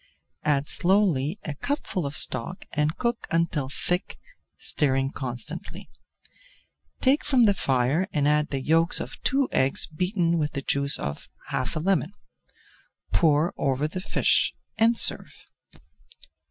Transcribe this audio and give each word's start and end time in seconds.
Add 0.43 0.67
slowly 0.67 1.37
a 1.45 1.53
cupful 1.53 2.07
of 2.07 2.15
stock 2.15 2.65
and 2.73 2.97
cook 2.97 3.27
until 3.29 3.69
thick, 3.69 4.17
stirring 4.57 5.11
constantly. 5.11 5.91
Take 7.01 7.19
[Page 7.21 7.27
326] 7.27 7.29
from 7.29 7.43
the 7.43 7.53
fire 7.53 8.07
and 8.11 8.27
add 8.27 8.49
the 8.49 8.63
yolks 8.63 8.99
of 8.99 9.21
two 9.21 9.47
eggs 9.51 9.85
beaten 9.85 10.39
with 10.39 10.53
the 10.53 10.63
juice 10.63 10.97
of 10.97 11.29
half 11.49 11.75
a 11.75 11.79
lemon. 11.79 12.13
Pour 13.13 13.53
over 13.59 13.87
the 13.87 14.01
fish 14.01 14.51
and 14.75 14.97
serve. 14.97 15.43